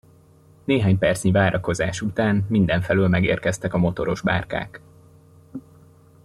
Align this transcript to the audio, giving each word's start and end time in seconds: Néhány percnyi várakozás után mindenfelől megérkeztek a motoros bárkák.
Néhány 0.63 0.97
percnyi 0.97 1.31
várakozás 1.31 2.01
után 2.01 2.45
mindenfelől 2.49 3.07
megérkeztek 3.07 3.73
a 3.73 3.77
motoros 3.77 4.21
bárkák. 4.21 4.81